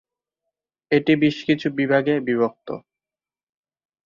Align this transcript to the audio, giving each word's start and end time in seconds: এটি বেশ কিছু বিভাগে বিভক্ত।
এটি 0.91 1.13
বেশ 1.15 1.37
কিছু 1.47 1.67
বিভাগে 1.77 2.13
বিভক্ত। 2.19 2.67